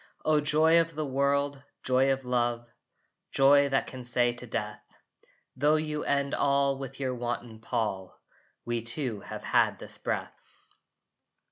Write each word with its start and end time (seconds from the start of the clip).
O 0.25 0.41
joy 0.41 0.81
of 0.81 0.95
the 0.95 1.05
world! 1.05 1.61
Joy 1.83 2.11
of 2.11 2.25
love, 2.25 2.67
Joy 3.31 3.69
that 3.69 3.85
can 3.85 4.03
say 4.03 4.33
to 4.33 4.47
death, 4.47 4.81
"Tho 5.55 5.75
you 5.75 6.03
end 6.03 6.33
all 6.33 6.75
with 6.79 6.99
your 6.99 7.13
wanton 7.13 7.59
pall, 7.59 8.19
We 8.65 8.81
two 8.81 9.19
have 9.19 9.43
had 9.43 9.77
this 9.77 9.99
breath!" 9.99 10.33